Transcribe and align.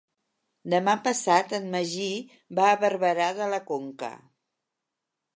Demà 0.73 0.93
passat 1.07 1.51
en 1.57 1.67
Magí 1.75 2.07
va 2.59 2.65
a 2.69 2.79
Barberà 2.83 3.27
de 3.41 3.49
la 3.55 3.59
Conca. 3.69 4.09